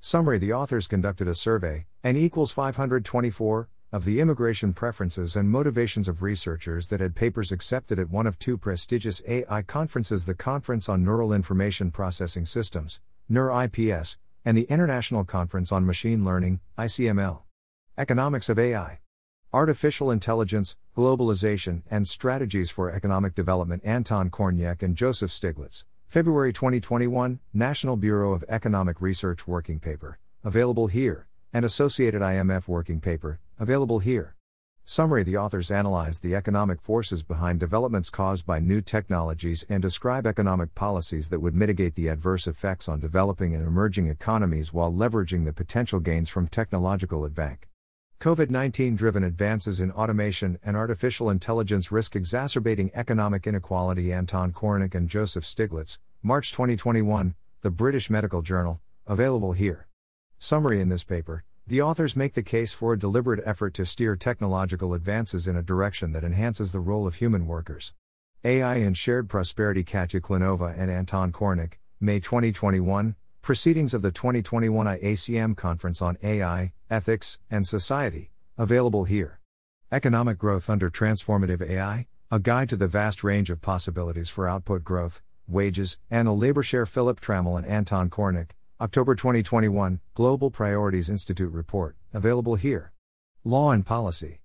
Summary 0.00 0.38
The 0.38 0.54
authors 0.54 0.86
conducted 0.86 1.28
a 1.28 1.34
survey, 1.34 1.84
N 2.02 2.16
equals 2.16 2.52
524, 2.52 3.68
of 3.92 4.06
the 4.06 4.18
immigration 4.18 4.72
preferences 4.72 5.36
and 5.36 5.50
motivations 5.50 6.08
of 6.08 6.22
researchers 6.22 6.88
that 6.88 7.00
had 7.00 7.14
papers 7.14 7.52
accepted 7.52 7.98
at 7.98 8.08
one 8.08 8.26
of 8.26 8.38
two 8.38 8.56
prestigious 8.56 9.20
AI 9.28 9.60
conferences 9.60 10.24
the 10.24 10.34
Conference 10.34 10.88
on 10.88 11.04
Neural 11.04 11.34
Information 11.34 11.90
Processing 11.90 12.46
Systems, 12.46 13.02
NEUR-IPS, 13.28 14.16
and 14.42 14.56
the 14.56 14.66
International 14.70 15.22
Conference 15.22 15.70
on 15.70 15.84
Machine 15.84 16.24
Learning, 16.24 16.60
ICML. 16.78 17.42
Economics 17.98 18.48
of 18.48 18.58
AI. 18.58 19.00
Artificial 19.56 20.10
Intelligence, 20.10 20.76
Globalization, 20.94 21.80
and 21.90 22.06
Strategies 22.06 22.68
for 22.68 22.90
Economic 22.90 23.34
Development 23.34 23.80
Anton 23.86 24.28
Korinek 24.28 24.82
and 24.82 24.94
Joseph 24.94 25.30
Stiglitz, 25.30 25.84
February 26.06 26.52
2021, 26.52 27.40
National 27.54 27.96
Bureau 27.96 28.34
of 28.34 28.44
Economic 28.50 29.00
Research 29.00 29.46
Working 29.46 29.78
Paper, 29.78 30.18
available 30.44 30.88
here, 30.88 31.26
and 31.54 31.64
Associated 31.64 32.20
IMF 32.20 32.68
Working 32.68 33.00
Paper, 33.00 33.40
available 33.58 33.98
here. 33.98 34.36
Summary 34.84 35.22
The 35.22 35.38
authors 35.38 35.70
analyze 35.70 36.20
the 36.20 36.34
economic 36.34 36.82
forces 36.82 37.22
behind 37.22 37.58
developments 37.58 38.10
caused 38.10 38.44
by 38.44 38.60
new 38.60 38.82
technologies 38.82 39.64
and 39.70 39.80
describe 39.80 40.26
economic 40.26 40.74
policies 40.74 41.30
that 41.30 41.40
would 41.40 41.54
mitigate 41.54 41.94
the 41.94 42.08
adverse 42.08 42.46
effects 42.46 42.90
on 42.90 43.00
developing 43.00 43.54
and 43.54 43.66
emerging 43.66 44.08
economies 44.08 44.74
while 44.74 44.92
leveraging 44.92 45.46
the 45.46 45.52
potential 45.54 45.98
gains 45.98 46.28
from 46.28 46.46
technological 46.46 47.24
advance. 47.24 47.60
COVID 48.18 48.48
19 48.48 48.96
driven 48.96 49.22
advances 49.22 49.78
in 49.78 49.92
automation 49.92 50.58
and 50.64 50.74
artificial 50.74 51.28
intelligence 51.28 51.92
risk 51.92 52.16
exacerbating 52.16 52.90
economic 52.94 53.46
inequality. 53.46 54.10
Anton 54.10 54.52
Korinek 54.52 54.94
and 54.94 55.06
Joseph 55.06 55.44
Stiglitz, 55.44 55.98
March 56.22 56.50
2021, 56.50 57.34
The 57.60 57.70
British 57.70 58.08
Medical 58.08 58.40
Journal, 58.40 58.80
available 59.06 59.52
here. 59.52 59.86
Summary 60.38 60.80
In 60.80 60.88
this 60.88 61.04
paper, 61.04 61.44
the 61.66 61.82
authors 61.82 62.16
make 62.16 62.32
the 62.32 62.42
case 62.42 62.72
for 62.72 62.94
a 62.94 62.98
deliberate 62.98 63.42
effort 63.44 63.74
to 63.74 63.84
steer 63.84 64.16
technological 64.16 64.94
advances 64.94 65.46
in 65.46 65.54
a 65.54 65.62
direction 65.62 66.12
that 66.12 66.24
enhances 66.24 66.72
the 66.72 66.80
role 66.80 67.06
of 67.06 67.16
human 67.16 67.46
workers. 67.46 67.92
AI 68.44 68.76
and 68.76 68.96
Shared 68.96 69.28
Prosperity 69.28 69.84
Katya 69.84 70.22
Klinova 70.22 70.74
and 70.76 70.90
Anton 70.90 71.32
Korinek, 71.32 71.74
May 72.00 72.20
2021, 72.20 73.14
Proceedings 73.46 73.94
of 73.94 74.02
the 74.02 74.10
2021 74.10 74.86
IACM 74.86 75.56
Conference 75.56 76.02
on 76.02 76.18
AI, 76.20 76.72
Ethics, 76.90 77.38
and 77.48 77.64
Society, 77.64 78.32
available 78.58 79.04
here. 79.04 79.38
Economic 79.92 80.36
Growth 80.36 80.68
Under 80.68 80.90
Transformative 80.90 81.62
AI, 81.62 82.08
a 82.28 82.40
guide 82.40 82.68
to 82.70 82.76
the 82.76 82.88
vast 82.88 83.22
range 83.22 83.48
of 83.48 83.62
possibilities 83.62 84.28
for 84.28 84.48
output 84.48 84.82
growth, 84.82 85.22
wages, 85.46 85.96
and 86.10 86.26
a 86.26 86.32
labor 86.32 86.64
share. 86.64 86.86
Philip 86.86 87.20
Trammell 87.20 87.56
and 87.56 87.64
Anton 87.64 88.10
Korinek, 88.10 88.50
October 88.80 89.14
2021, 89.14 90.00
Global 90.14 90.50
Priorities 90.50 91.08
Institute 91.08 91.52
Report, 91.52 91.94
available 92.12 92.56
here. 92.56 92.90
Law 93.44 93.70
and 93.70 93.86
Policy. 93.86 94.40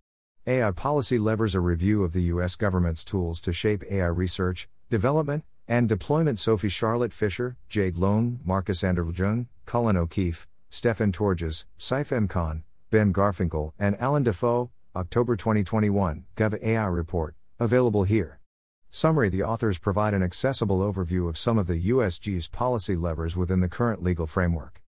AI 0.46 0.70
Policy 0.70 1.18
levers 1.18 1.56
a 1.56 1.60
review 1.60 2.04
of 2.04 2.14
the 2.14 2.30
U.S. 2.34 2.56
government's 2.56 3.04
tools 3.04 3.42
to 3.42 3.52
shape 3.52 3.84
AI 3.90 4.06
research, 4.06 4.70
development, 4.92 5.44
and 5.72 5.88
deployment 5.88 6.38
Sophie 6.38 6.68
Charlotte 6.68 7.14
Fischer, 7.14 7.56
Jade 7.70 7.96
Leung, 7.96 8.40
Markus 8.44 8.82
Anderljung, 8.82 9.48
Cullen 9.66 9.96
O'Keefe, 9.96 10.46
Stefan 10.70 11.14
Torges, 11.14 11.66
Saif 11.80 12.12
M. 12.12 12.28
Khan, 12.28 12.64
Ben 12.90 13.14
Garfinkel, 13.14 13.72
and 13.80 13.98
Allan 13.98 14.24
Dafoe, 14.24 14.70
October 14.98 15.38
2021, 15.38 16.26
Gov 16.36 16.62
AI 16.62 16.86
Report, 16.88 17.36
available 17.58 18.04
here. 18.04 18.42
Summary 18.90 19.30
The 19.30 19.44
authors 19.44 19.80
provide 19.80 20.14
an 20.14 20.22
accessible 20.22 20.80
overview 20.80 21.30
of 21.30 21.38
some 21.38 21.58
of 21.58 21.68
the 21.68 21.82
USG's 21.90 22.50
policy 22.50 22.98
levers 22.98 23.38
within 23.38 23.62
the 23.62 23.70
current 23.70 24.04
legal 24.04 24.28
framework. 24.28 24.82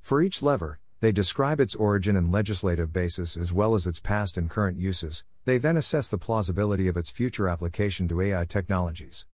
For 0.00 0.22
each 0.22 0.40
lever, 0.40 0.78
They 1.00 1.10
describe 1.10 1.58
its 1.58 1.74
origin 1.74 2.14
and 2.14 2.30
legislative 2.30 2.92
basis 2.92 3.36
as 3.36 3.52
well 3.52 3.74
as 3.74 3.88
its 3.88 3.98
past 3.98 4.38
and 4.38 4.48
current 4.48 4.78
uses. 4.78 5.24
They 5.46 5.58
then 5.58 5.76
assess 5.76 6.06
the 6.06 6.16
plausibility 6.16 6.86
of 6.86 6.96
its 6.96 7.10
future 7.10 7.48
application 7.48 8.06
to 8.06 8.20
AI 8.20 8.44
technologies. 8.44 9.26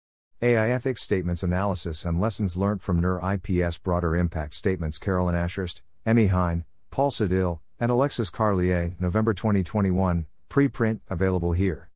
AI 0.44 0.72
Ethics 0.72 1.02
Statements 1.02 1.42
Analysis 1.42 2.04
and 2.04 2.20
Lessons 2.20 2.58
Learned 2.58 2.82
from 2.82 3.02
NeurIPS 3.02 3.82
Broader 3.82 4.18
Impact 4.18 4.54
Statements 4.54 4.98
Carolyn 4.98 5.36
Ashurst, 5.36 5.82
Emmie 6.06 6.28
Hine, 6.28 6.66
Paul 6.92 7.12
Sedille, 7.12 7.62
and 7.80 7.90
Alexis 7.90 8.30
Carlier, 8.30 8.94
November 9.00 9.34
2021, 9.34 10.26
preprint, 10.50 11.00
available 11.10 11.54
here. 11.54 11.90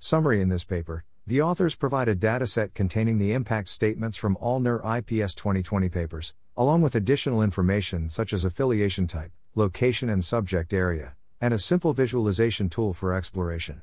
Summary 0.00 0.40
In 0.40 0.48
this 0.48 0.64
paper, 0.64 1.04
the 1.28 1.40
authors 1.40 1.76
provide 1.76 2.08
a 2.08 2.16
dataset 2.16 2.74
containing 2.74 3.18
the 3.18 3.32
impact 3.32 3.68
statements 3.68 4.16
from 4.16 4.36
all 4.40 4.60
NeurIPS 4.60 5.36
2020 5.36 5.88
papers, 5.88 6.34
along 6.56 6.82
with 6.82 6.96
additional 6.96 7.40
information 7.40 8.08
such 8.08 8.32
as 8.32 8.44
affiliation 8.44 9.06
type, 9.06 9.30
location, 9.54 10.08
and 10.08 10.24
subject 10.24 10.72
area, 10.72 11.14
and 11.40 11.54
a 11.54 11.58
simple 11.60 11.92
visualization 11.92 12.68
tool 12.68 12.92
for 12.92 13.14
exploration. 13.14 13.80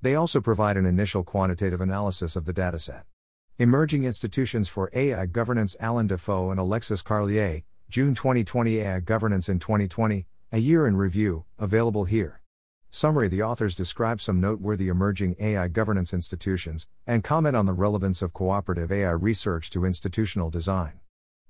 They 0.00 0.16
also 0.16 0.40
provide 0.40 0.76
an 0.76 0.84
initial 0.84 1.22
quantitative 1.22 1.80
analysis 1.80 2.34
of 2.34 2.44
the 2.44 2.52
dataset. 2.52 3.04
Emerging 3.62 4.02
Institutions 4.02 4.66
for 4.66 4.90
AI 4.92 5.24
Governance 5.26 5.76
Allan 5.78 6.08
Dafoe 6.08 6.50
and 6.50 6.58
Alexis 6.58 7.00
Carlier, 7.00 7.62
June 7.88 8.12
2020 8.12 8.80
AI 8.80 8.98
Governance 8.98 9.48
in 9.48 9.60
2020, 9.60 10.26
a 10.50 10.58
year 10.58 10.84
in 10.84 10.96
review, 10.96 11.44
available 11.60 12.04
here. 12.04 12.40
Summary 12.90 13.28
The 13.28 13.44
authors 13.44 13.76
describe 13.76 14.20
some 14.20 14.40
noteworthy 14.40 14.88
emerging 14.88 15.36
AI 15.38 15.68
governance 15.68 16.12
institutions 16.12 16.88
and 17.06 17.22
comment 17.22 17.54
on 17.54 17.66
the 17.66 17.72
relevance 17.72 18.20
of 18.20 18.32
cooperative 18.32 18.90
AI 18.90 19.12
research 19.12 19.70
to 19.70 19.84
institutional 19.84 20.50
design. 20.50 20.98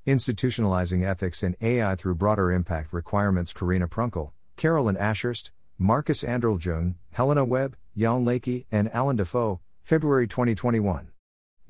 Institutionalizing 0.06 1.02
Ethics 1.08 1.42
in 1.42 1.56
AI 1.62 1.94
Through 1.94 2.16
Broader 2.16 2.52
Impact 2.52 2.92
Requirements 2.92 3.54
Carina 3.54 3.88
Prunkl, 3.88 4.32
Carolyn 4.58 4.98
Ashurst, 4.98 5.50
Markus 5.78 6.24
Anderljung, 6.24 6.96
Helena 7.12 7.46
Webb, 7.46 7.74
Jan 7.96 8.22
Leike, 8.22 8.66
and 8.70 8.94
Allan 8.94 9.16
Dafoe, 9.16 9.60
February 9.82 10.28
2021. 10.28 11.11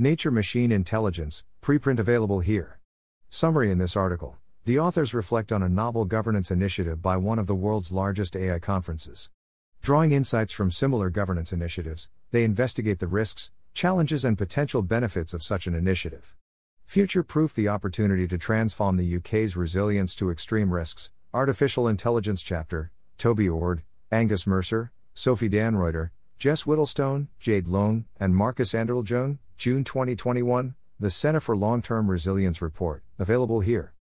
Nature 0.02 0.32
Machine 0.32 0.72
Intelligence, 0.72 1.44
preprint 1.62 2.00
available 2.00 2.40
here. 2.40 2.80
Summary 3.28 3.70
in 3.70 3.78
this 3.78 3.94
article 3.94 4.36
The 4.64 4.76
authors 4.76 5.14
reflect 5.14 5.52
on 5.52 5.62
a 5.62 5.68
novel 5.68 6.06
governance 6.06 6.50
initiative 6.50 7.00
by 7.00 7.16
one 7.16 7.38
of 7.38 7.46
the 7.46 7.54
world's 7.54 7.92
largest 7.92 8.34
AI 8.34 8.58
conferences. 8.58 9.30
Drawing 9.80 10.10
insights 10.10 10.50
from 10.50 10.72
similar 10.72 11.08
governance 11.08 11.52
initiatives, 11.52 12.10
they 12.32 12.42
investigate 12.42 12.98
the 12.98 13.06
risks, 13.06 13.52
challenges, 13.74 14.24
and 14.24 14.36
potential 14.36 14.82
benefits 14.82 15.34
of 15.34 15.44
such 15.44 15.68
an 15.68 15.74
initiative. 15.76 16.36
Future 16.84 17.22
Proof 17.22 17.54
the 17.54 17.68
opportunity 17.68 18.26
to 18.26 18.36
transform 18.36 18.96
the 18.96 19.16
UK's 19.18 19.56
resilience 19.56 20.16
to 20.16 20.32
extreme 20.32 20.74
risks. 20.74 21.12
Artificial 21.32 21.86
Intelligence 21.86 22.42
Chapter, 22.42 22.90
Toby 23.18 23.48
Ord, 23.48 23.84
Angus 24.10 24.48
Mercer, 24.48 24.90
Sophie 25.14 25.48
Dannreuther, 25.48 26.10
Jess 26.40 26.66
Whittlestone, 26.66 27.28
Jade 27.38 27.66
Leung, 27.66 28.06
and 28.18 28.34
Markus 28.34 28.72
Anderljung, 28.72 29.38
June 29.62 29.84
2021, 29.84 30.74
the 30.98 31.08
Center 31.08 31.38
for 31.38 31.56
Long 31.56 31.82
Term 31.82 32.10
Resilience 32.10 32.60
Report, 32.60 33.00
available 33.16 33.60
here. 33.60 33.94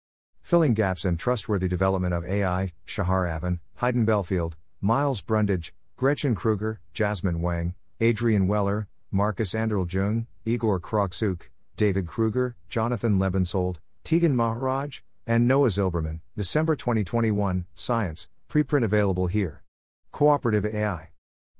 Filling 0.42 0.74
Gaps 0.74 1.04
in 1.04 1.18
Trustworthy 1.18 1.68
Development 1.68 2.14
of 2.14 2.24
AI, 2.24 2.72
Shahar 2.86 3.28
Avin, 3.28 3.60
Haydn 3.76 4.06
Belfield, 4.06 4.56
Miles 4.80 5.22
Brundage, 5.22 5.74
Gretchen 5.98 6.34
Krueger, 6.34 6.80
Jasmine 6.94 7.42
Wang, 7.42 7.74
Adrian 8.00 8.48
Weller, 8.48 8.88
Markus 9.12 9.54
Anderljung, 9.54 10.28
Igor 10.46 10.80
Krawczuk, 10.80 11.50
David 11.76 12.08
Krueger, 12.08 12.56
Jonathan 12.70 13.20
Lebensold, 13.20 13.80
Tegan 14.06 14.38
Maharaj, 14.38 15.02
and 15.28 15.46
Noa 15.46 15.68
Zilberman, 15.68 16.22
December 16.38 16.78
2021, 16.78 17.66
Science, 17.76 18.30
preprint 18.50 18.86
available 18.86 19.28
here. 19.28 19.64
Cooperative 20.14 20.66
AI. 20.66 21.10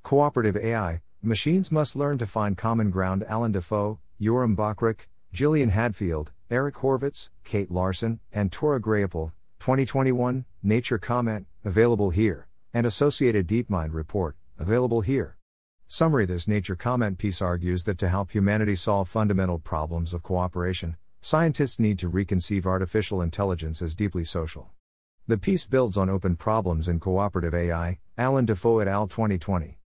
Cooperative 0.04 0.56
AI, 0.56 1.02
machines 1.22 1.72
must 1.72 1.96
learn 1.96 2.18
to 2.18 2.26
find 2.26 2.58
common 2.58 2.90
ground. 2.90 3.24
Allan 3.28 3.52
Dafoe, 3.52 4.00
Yoram 4.20 4.56
Bachrach, 4.56 5.08
Gillian 5.34 5.70
Hadfield, 5.70 6.32
Eric 6.50 6.76
Horvitz, 6.76 7.30
Kate 7.44 7.72
Larson, 7.72 8.20
and 8.32 8.52
Thore 8.52 8.80
Graepel, 8.80 9.32
2021, 9.60 10.46
Nature 10.64 10.98
Comment, 10.98 11.46
available 11.64 12.10
here 12.10 12.50
and 12.74 12.86
Associated 12.86 13.48
DeepMind 13.48 13.94
report, 13.94 14.36
available 14.60 15.02
here. 15.02 15.38
Summary 15.88 16.26
This 16.26 16.48
Nature 16.48 16.76
comment 16.76 17.18
piece 17.18 17.42
argues 17.42 17.84
that 17.86 17.98
to 17.98 18.10
help 18.10 18.32
humanity 18.32 18.76
solve 18.76 19.10
fundamental 19.10 19.58
problems 19.58 20.14
of 20.14 20.22
cooperation, 20.22 20.96
scientists 21.20 21.80
need 21.80 21.98
to 21.98 22.10
reconceive 22.10 22.68
artificial 22.68 23.22
intelligence 23.24 23.82
as 23.82 23.96
deeply 23.96 24.24
social. 24.24 24.70
The 25.28 25.38
piece 25.38 25.66
builds 25.66 25.98
on 25.98 26.10
open 26.10 26.36
problems 26.36 26.88
in 26.88 27.00
cooperative 27.00 27.56
AI, 27.56 27.98
Allan 28.18 28.46
Dafoe 28.46 28.80
et 28.80 28.88
al. 28.88 29.08
2020. 29.08 29.79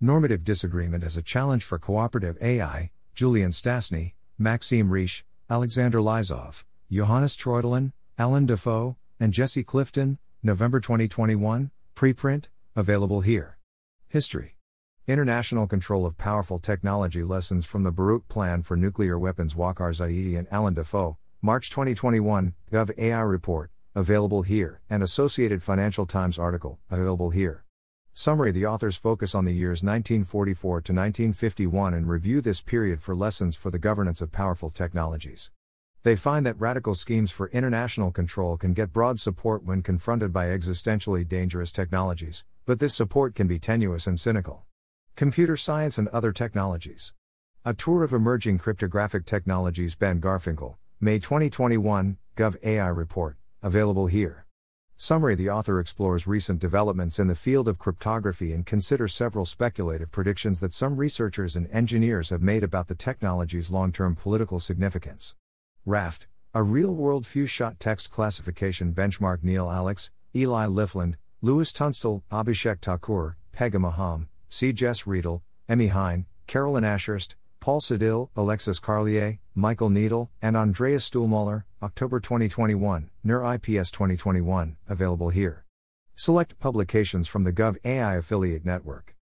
Normative 0.00 0.44
disagreement 0.44 1.02
as 1.02 1.16
a 1.16 1.22
challenge 1.22 1.64
for 1.64 1.76
cooperative 1.76 2.38
AI, 2.40 2.92
Julian 3.16 3.50
Stastny, 3.50 4.12
Maxime 4.38 4.90
Riche, 4.90 5.24
Alexander 5.50 5.98
Lyzhov, 5.98 6.64
Johannes 6.88 7.36
Treutlein, 7.36 7.90
Allan 8.16 8.46
Dafoe, 8.46 8.96
and 9.18 9.32
Jesse 9.32 9.64
Clifton, 9.64 10.18
November 10.40 10.78
2021, 10.78 11.72
Preprint, 11.96 12.46
available 12.76 13.22
here. 13.22 13.58
History. 14.06 14.54
International 15.08 15.66
control 15.66 16.06
of 16.06 16.16
powerful 16.16 16.60
technology 16.60 17.24
lessons 17.24 17.66
from 17.66 17.82
the 17.82 17.90
Baruch 17.90 18.28
Plan 18.28 18.62
for 18.62 18.76
Nuclear 18.76 19.18
Weapons 19.18 19.54
Waqar 19.54 19.92
Zaidi 19.92 20.38
and 20.38 20.46
Allan 20.52 20.74
Dafoe, 20.74 21.18
March 21.42 21.70
2021, 21.70 22.54
Gov 22.70 22.96
AI 22.96 23.20
Report, 23.22 23.72
available 23.96 24.42
here, 24.42 24.80
and 24.88 25.02
Associated 25.02 25.60
Financial 25.60 26.06
Times 26.06 26.38
article, 26.38 26.78
available 26.88 27.30
here. 27.30 27.64
Summary 28.20 28.50
The 28.50 28.66
authors 28.66 28.96
focus 28.96 29.32
on 29.32 29.44
the 29.44 29.52
years 29.52 29.84
1944 29.84 30.72
to 30.80 30.92
1951 30.92 31.94
and 31.94 32.08
review 32.08 32.40
this 32.40 32.60
period 32.60 33.00
for 33.00 33.14
lessons 33.14 33.54
for 33.54 33.70
the 33.70 33.78
governance 33.78 34.20
of 34.20 34.32
powerful 34.32 34.70
technologies. 34.70 35.52
They 36.02 36.16
find 36.16 36.44
that 36.44 36.58
radical 36.58 36.96
schemes 36.96 37.30
for 37.30 37.48
international 37.50 38.10
control 38.10 38.56
can 38.56 38.74
get 38.74 38.92
broad 38.92 39.20
support 39.20 39.62
when 39.62 39.82
confronted 39.82 40.32
by 40.32 40.46
existentially 40.46 41.28
dangerous 41.28 41.70
technologies, 41.70 42.44
but 42.66 42.80
this 42.80 42.92
support 42.92 43.36
can 43.36 43.46
be 43.46 43.60
tenuous 43.60 44.08
and 44.08 44.18
cynical. 44.18 44.64
Computer 45.14 45.56
science 45.56 45.96
and 45.96 46.08
other 46.08 46.32
technologies. 46.32 47.12
A 47.64 47.72
tour 47.72 48.02
of 48.02 48.12
emerging 48.12 48.58
cryptographic 48.58 49.26
technologies. 49.26 49.94
Ben 49.94 50.20
Garfinkel, 50.20 50.74
May 51.00 51.20
2021, 51.20 52.16
Gov 52.34 52.56
AI 52.64 52.88
Report, 52.88 53.36
available 53.62 54.08
here. 54.08 54.47
Summary 55.00 55.36
The 55.36 55.48
author 55.48 55.78
explores 55.78 56.26
recent 56.26 56.58
developments 56.58 57.20
in 57.20 57.28
the 57.28 57.36
field 57.36 57.68
of 57.68 57.78
cryptography 57.78 58.52
and 58.52 58.66
considers 58.66 59.14
several 59.14 59.44
speculative 59.44 60.10
predictions 60.10 60.58
that 60.58 60.72
some 60.72 60.96
researchers 60.96 61.54
and 61.54 61.70
engineers 61.70 62.30
have 62.30 62.42
made 62.42 62.64
about 62.64 62.88
the 62.88 62.96
technology's 62.96 63.70
long 63.70 63.92
term 63.92 64.16
political 64.16 64.58
significance. 64.58 65.36
RAFT, 65.86 66.26
a 66.52 66.64
real 66.64 66.92
world 66.92 67.28
few 67.28 67.46
shot 67.46 67.78
text 67.78 68.10
classification 68.10 68.92
benchmark 68.92 69.44
Neel 69.44 69.70
Alex, 69.70 70.10
Eli 70.34 70.66
Lifland, 70.66 71.14
Lewis 71.42 71.72
Tunstall, 71.72 72.24
Abhishek 72.32 72.80
Thakur, 72.80 73.36
Pegah 73.56 73.80
Maham, 73.80 74.26
C. 74.48 74.72
Jess 74.72 75.06
Riedel, 75.06 75.44
Emmie 75.68 75.86
Hine, 75.86 76.26
Carolyn 76.48 76.82
Ashurst, 76.82 77.36
Paul 77.60 77.80
Sedille, 77.80 78.30
Alexis 78.36 78.80
Carlier, 78.80 79.38
Michael 79.54 79.90
Noetel, 79.90 80.28
and 80.40 80.56
Andreas 80.56 81.08
Stuhlmuller, 81.08 81.64
October 81.82 82.20
2021, 82.20 83.10
NeurIPS 83.24 83.90
2021, 83.90 84.76
available 84.88 85.30
here. 85.30 85.64
Select 86.14 86.58
publications 86.58 87.28
from 87.28 87.44
the 87.44 87.52
Gov 87.52 87.76
AI 87.84 88.16
Affiliate 88.16 88.64
Network. 88.64 89.14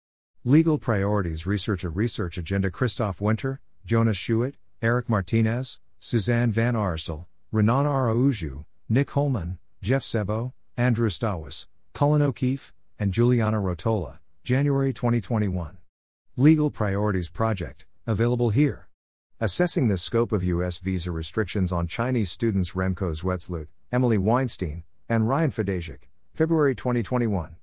Legal 0.45 0.79
Priorities 0.79 1.47
Researcher 1.47 1.91
Research 1.91 2.39
Agenda 2.39 2.71
Christoph 2.71 3.21
Winter, 3.21 3.61
Jonas 3.85 4.17
Schuett, 4.17 4.55
Eric 4.81 5.09
Martinez, 5.09 5.81
Suzanne 5.99 6.53
Van 6.53 6.75
Arsdale, 6.75 7.27
Renan 7.51 7.87
Araujo, 7.87 8.67
Nick 8.89 9.11
Hollman, 9.11 9.59
Jeff 9.83 10.03
Sebo, 10.03 10.53
Andrew 10.77 11.09
Stawasz, 11.09 11.67
Cullen 11.95 12.23
O'Keefe, 12.23 12.73
and 12.99 13.13
Juliana 13.13 13.59
Rotola, 13.59 14.19
January 14.45 14.93
2021. 14.93 15.79
Legal 16.37 16.71
Priorities 16.71 17.31
Project, 17.31 17.87
available 18.07 18.51
here. 18.51 18.89
Assessing 19.41 19.89
the 19.89 19.99
scope 19.99 20.31
of 20.31 20.45
U.S. 20.45 20.79
visa 20.79 21.11
restrictions 21.11 21.73
on 21.73 21.89
Chinese 21.89 22.31
students 22.31 22.73
Remco 22.73 23.11
Zwetsloot, 23.21 23.67
Emily 23.91 24.17
Weinstein, 24.17 24.85
and 25.09 25.29
Ryan 25.29 25.51
Fedasiuk, 25.51 25.99
February 26.33 26.77
2021. 26.77 27.57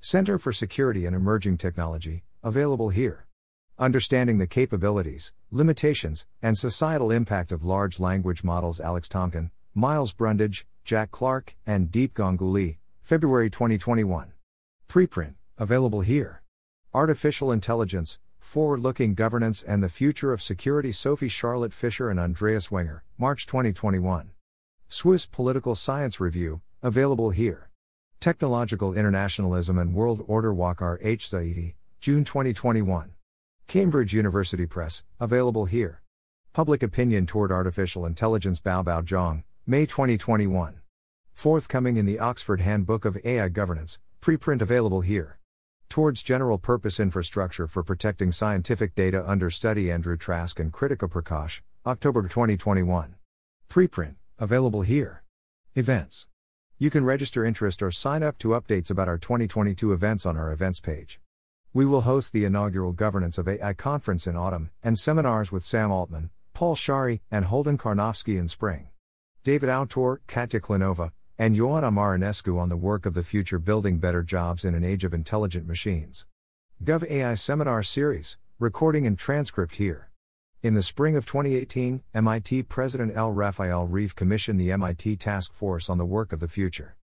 Center 0.00 0.38
for 0.38 0.52
Security 0.52 1.06
and 1.06 1.16
Emerging 1.16 1.56
Technology, 1.56 2.24
available 2.42 2.90
here. 2.90 3.26
Understanding 3.78 4.36
the 4.36 4.46
capabilities, 4.46 5.32
limitations, 5.50 6.26
and 6.42 6.58
societal 6.58 7.10
impact 7.10 7.50
of 7.50 7.64
large 7.64 7.98
language 7.98 8.44
models 8.44 8.80
Alex 8.80 9.08
Tamkin, 9.08 9.50
Miles 9.74 10.12
Brundage, 10.12 10.66
Jack 10.84 11.10
Clark, 11.10 11.56
and 11.66 11.90
Deep 11.90 12.12
Ganguli, 12.12 12.76
February 13.02 13.48
2021. 13.48 14.32
Preprint, 14.88 15.34
available 15.56 16.02
here. 16.02 16.42
Artificial 16.92 17.50
Intelligence, 17.50 18.18
Forward 18.46 18.78
Looking 18.78 19.14
Governance 19.14 19.60
and 19.64 19.82
the 19.82 19.88
Future 19.88 20.32
of 20.32 20.40
Security 20.40 20.92
Sophie 20.92 21.28
Charlotte 21.28 21.74
Fischer 21.74 22.10
and 22.10 22.20
Andreas 22.20 22.70
Wenger, 22.70 23.02
March 23.18 23.44
2021. 23.44 24.30
Swiss 24.86 25.26
Political 25.26 25.74
Science 25.74 26.20
Review, 26.20 26.60
available 26.80 27.30
here. 27.30 27.70
Technological 28.20 28.94
Internationalism 28.94 29.76
and 29.76 29.94
World 29.94 30.24
Order 30.28 30.54
Waqar 30.54 30.96
H. 31.02 31.28
Zaidi, 31.28 31.74
June 32.00 32.22
2021. 32.22 33.14
Cambridge 33.66 34.14
University 34.14 34.64
Press, 34.64 35.02
available 35.18 35.64
here. 35.64 36.00
Public 36.52 36.84
Opinion 36.84 37.26
Toward 37.26 37.50
Artificial 37.50 38.06
Intelligence 38.06 38.60
Baobao 38.60 39.02
Zhang, 39.02 39.42
May 39.66 39.86
2021. 39.86 40.82
Forthcoming 41.34 41.96
in 41.96 42.06
the 42.06 42.20
Oxford 42.20 42.60
Handbook 42.60 43.04
of 43.04 43.18
AI 43.24 43.48
Governance, 43.48 43.98
preprint 44.22 44.62
available 44.62 45.00
here. 45.00 45.40
Towards 45.88 46.22
General 46.22 46.58
Purpose 46.58 47.00
Infrastructure 47.00 47.66
for 47.66 47.82
Protecting 47.82 48.30
Scientific 48.30 48.94
Data 48.94 49.24
under 49.26 49.50
study 49.50 49.90
Andrew 49.90 50.16
Trask 50.16 50.58
and 50.60 50.72
Kritika 50.72 51.08
Prakash, 51.08 51.62
October 51.86 52.22
2021. 52.22 53.14
Preprint, 53.68 54.16
available 54.38 54.82
here. 54.82 55.22
Events. 55.74 56.28
You 56.78 56.90
can 56.90 57.04
register 57.04 57.44
interest 57.44 57.82
or 57.82 57.90
sign 57.90 58.22
up 58.22 58.36
to 58.38 58.48
updates 58.48 58.90
about 58.90 59.08
our 59.08 59.16
2022 59.16 59.92
events 59.92 60.26
on 60.26 60.36
our 60.36 60.52
events 60.52 60.80
page. 60.80 61.20
We 61.72 61.86
will 61.86 62.02
host 62.02 62.32
the 62.32 62.44
inaugural 62.44 62.92
Governance 62.92 63.38
of 63.38 63.48
AI 63.48 63.72
conference 63.72 64.26
in 64.26 64.36
autumn, 64.36 64.70
and 64.82 64.98
seminars 64.98 65.50
with 65.50 65.62
Sam 65.62 65.90
Altman, 65.90 66.30
Paul 66.52 66.74
Scharre, 66.74 67.20
and 67.30 67.46
Holden 67.46 67.78
Karnofsky 67.78 68.38
in 68.38 68.48
spring. 68.48 68.88
David 69.44 69.70
Autor, 69.70 70.20
Katya 70.26 70.60
Klinova, 70.60 71.12
and 71.38 71.54
Ioana 71.54 71.92
Marinescu 71.92 72.58
on 72.58 72.70
the 72.70 72.76
work 72.76 73.04
of 73.04 73.12
the 73.12 73.22
future 73.22 73.58
building 73.58 73.98
better 73.98 74.22
jobs 74.22 74.64
in 74.64 74.74
an 74.74 74.84
age 74.84 75.04
of 75.04 75.12
intelligent 75.12 75.66
machines. 75.66 76.24
Gov 76.82 77.08
AI 77.10 77.34
Seminar 77.34 77.82
Series, 77.82 78.38
recording 78.58 79.06
and 79.06 79.18
transcript 79.18 79.76
here. 79.76 80.10
In 80.62 80.72
the 80.72 80.82
spring 80.82 81.14
of 81.14 81.26
2018, 81.26 82.02
MIT 82.14 82.62
President 82.64 83.12
L. 83.14 83.32
Raphael 83.32 83.86
Reif 83.86 84.14
commissioned 84.14 84.58
the 84.58 84.72
MIT 84.72 85.16
Task 85.16 85.52
Force 85.52 85.90
on 85.90 85.98
the 85.98 86.06
work 86.06 86.32
of 86.32 86.40
the 86.40 86.48
future. 86.48 86.96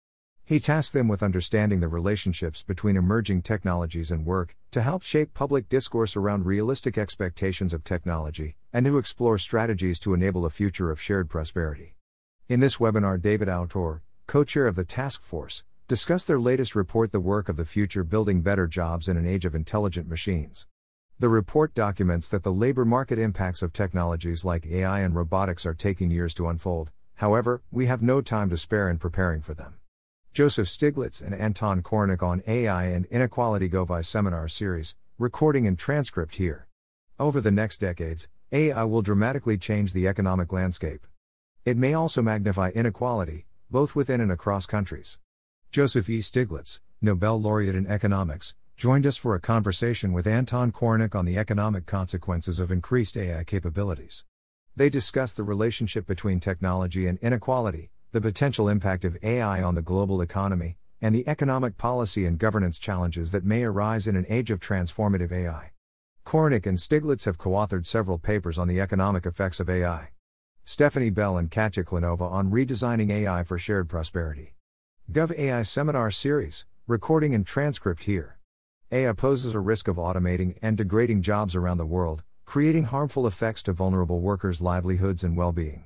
He 0.47 0.59
tasked 0.59 0.95
them 0.95 1.09
with 1.09 1.23
understanding 1.23 1.81
the 1.81 1.89
relationships 1.89 2.62
between 2.62 2.97
emerging 2.97 3.43
technologies 3.43 4.11
and 4.11 4.25
work, 4.25 4.57
to 4.71 4.81
help 4.81 5.03
shape 5.03 5.35
public 5.35 5.69
discourse 5.69 6.17
around 6.17 6.47
realistic 6.47 6.97
expectations 6.97 7.75
of 7.75 7.85
technology, 7.85 8.57
and 8.73 8.87
to 8.87 8.97
explore 8.97 9.37
strategies 9.37 9.99
to 10.01 10.15
enable 10.15 10.47
a 10.47 10.51
future 10.51 10.91
of 10.91 11.01
shared 11.01 11.29
prosperity. 11.29 11.97
In 12.49 12.61
this 12.61 12.79
webinar, 12.79 13.21
David 13.21 13.49
Autor, 13.49 14.03
co 14.26 14.45
chair 14.45 14.67
of 14.67 14.76
the 14.76 14.85
task 14.85 15.23
force, 15.23 15.64
discussed 15.88 16.26
their 16.26 16.41
latest 16.41 16.75
report, 16.75 17.12
The 17.12 17.21
Work 17.21 17.49
of 17.49 17.57
the 17.57 17.64
Future 17.64 18.05
Building 18.05 18.41
Better 18.41 18.67
Jobs 18.67 19.09
in 19.09 19.17
an 19.17 19.26
Age 19.26 19.45
of 19.45 19.55
Intelligent 19.55 20.09
Machines. 20.09 20.67
The 21.19 21.29
report 21.29 21.75
documents 21.75 22.29
that 22.31 22.43
the 22.43 22.52
labor 22.52 22.85
market 22.85 23.19
impacts 23.19 23.62
of 23.62 23.73
technologies 23.73 24.45
like 24.45 24.67
AI 24.67 25.00
and 25.00 25.14
robotics 25.14 25.67
are 25.67 25.75
taking 25.75 26.11
years 26.11 26.35
to 26.35 26.49
unfold, 26.49 26.91
however, 27.17 27.62
we 27.71 27.87
have 27.87 28.02
no 28.02 28.21
time 28.21 28.49
to 28.50 28.57
spare 28.57 28.88
in 28.88 28.99
preparing 28.99 29.43
for 29.43 29.55
them. 29.55 29.75
Joseph 30.33 30.67
Stiglitz 30.67 31.21
and 31.21 31.35
Anton 31.35 31.83
Korinek 31.83 32.23
on 32.23 32.43
AI 32.47 32.87
and 32.87 33.05
Inequality 33.07 33.69
GovAI 33.69 34.05
seminar 34.05 34.49
series, 34.49 34.95
recording 35.19 35.67
and 35.67 35.79
transcript 35.79 36.37
here. 36.37 36.69
Over 37.21 37.41
the 37.41 37.50
next 37.50 37.79
decades, 37.79 38.29
AI 38.50 38.85
will 38.85 39.02
dramatically 39.02 39.59
change 39.59 39.93
the 39.93 40.09
economic 40.09 40.52
landscape. 40.52 41.07
It 41.64 41.76
may 41.76 41.93
also 41.95 42.23
magnify 42.23 42.71
inequality, 42.71 43.47
both 43.73 43.97
within 43.97 44.21
and 44.21 44.31
across 44.31 44.67
countries. 44.67 45.19
Joseph 45.71 46.11
E. 46.11 46.19
Stiglitz, 46.19 46.81
Nobel 47.00 47.41
laureate 47.41 47.75
in 47.75 47.87
economics, 47.87 48.55
joined 48.76 49.07
us 49.07 49.17
for 49.17 49.35
a 49.35 49.41
conversation 49.41 50.12
with 50.12 50.26
Anton 50.26 50.71
Korinek 50.71 51.14
on 51.14 51.25
the 51.25 51.38
economic 51.38 51.87
consequences 51.87 52.61
of 52.61 52.71
increased 52.71 53.17
AI 53.17 53.45
capabilities. 53.45 54.26
They 54.76 54.91
discussed 54.91 55.38
the 55.38 55.43
relationship 55.43 56.07
between 56.07 56.38
technology 56.38 57.07
and 57.07 57.19
inequality, 57.21 57.91
the 58.12 58.21
potential 58.21 58.69
impact 58.69 59.07
of 59.07 59.17
AI 59.23 59.62
on 59.62 59.75
the 59.75 59.81
global 59.81 60.21
economy, 60.21 60.76
and 61.00 61.14
the 61.14 61.26
economic 61.26 61.79
policy 61.79 62.26
and 62.26 62.38
governance 62.38 62.79
challenges 62.79 63.33
that 63.33 63.43
may 63.43 63.64
arise 63.64 64.07
in 64.07 64.17
an 64.17 64.26
age 64.29 64.50
of 64.50 64.61
transformative 64.61 65.33
AI. 65.33 65.71
Korinek 66.26 66.67
and 66.67 66.76
Stiglitz 66.76 67.25
have 67.25 67.38
co 67.38 67.52
authored 67.52 67.87
several 67.87 68.19
papers 68.19 68.59
on 68.59 68.69
the 68.69 68.83
economic 68.83 69.25
effects 69.25 69.61
of 69.61 69.71
AI. 69.71 70.12
Stephanie 70.64 71.11
Bell 71.11 71.37
and 71.38 71.50
Katya 71.50 71.83
Klinova 71.83 72.31
on 72.31 72.50
redesigning 72.52 73.11
AI 73.11 73.42
for 73.42 73.59
shared 73.59 73.88
prosperity. 73.88 74.54
Gov 75.11 75.37
AI 75.37 75.62
Seminar 75.62 76.12
Series, 76.12 76.66
recording 76.87 77.35
and 77.35 77.45
transcript 77.45 78.04
here. 78.04 78.38
AI 78.92 79.12
poses 79.12 79.57
a 79.57 79.61
risk 79.61 79.88
of 79.88 79.97
automating 79.97 80.57
and 80.62 80.76
degrading 80.76 81.23
jobs 81.23 81.57
around 81.57 81.78
the 81.78 81.85
world, 81.85 82.23
creating 82.44 82.85
harmful 82.85 83.27
effects 83.27 83.64
to 83.64 83.72
vulnerable 83.72 84.20
workers' 84.20 84.61
livelihoods 84.61 85.25
and 85.25 85.37
well 85.37 85.51
being. 85.51 85.85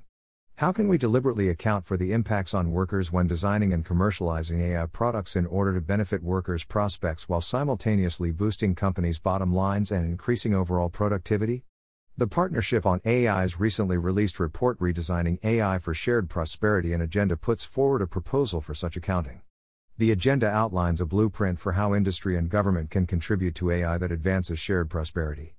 How 0.56 0.72
can 0.72 0.88
we 0.88 0.98
deliberately 0.98 1.48
account 1.48 1.86
for 1.86 1.96
the 1.96 2.12
impacts 2.12 2.52
on 2.52 2.70
workers 2.70 3.10
when 3.10 3.26
designing 3.26 3.72
and 3.72 3.84
commercializing 3.84 4.60
AI 4.60 4.86
products 4.86 5.36
in 5.36 5.46
order 5.46 5.72
to 5.72 5.80
benefit 5.80 6.22
workers' 6.22 6.64
prospects 6.64 7.30
while 7.30 7.40
simultaneously 7.40 8.30
boosting 8.30 8.74
companies' 8.74 9.18
bottom 9.18 9.54
lines 9.54 9.90
and 9.90 10.04
increasing 10.04 10.54
overall 10.54 10.90
productivity? 10.90 11.64
The 12.18 12.26
Partnership 12.26 12.86
on 12.86 13.02
AI's 13.04 13.60
recently 13.60 13.98
released 13.98 14.40
report 14.40 14.78
Redesigning 14.78 15.38
AI 15.44 15.78
for 15.78 15.92
Shared 15.92 16.30
Prosperity 16.30 16.94
and 16.94 17.02
Agenda 17.02 17.36
puts 17.36 17.62
forward 17.62 18.00
a 18.00 18.06
proposal 18.06 18.62
for 18.62 18.72
such 18.72 18.96
accounting. 18.96 19.42
The 19.98 20.12
agenda 20.12 20.48
outlines 20.48 21.02
a 21.02 21.04
blueprint 21.04 21.60
for 21.60 21.72
how 21.72 21.94
industry 21.94 22.34
and 22.34 22.48
government 22.48 22.88
can 22.88 23.06
contribute 23.06 23.54
to 23.56 23.70
AI 23.70 23.98
that 23.98 24.10
advances 24.10 24.58
shared 24.58 24.88
prosperity. 24.88 25.56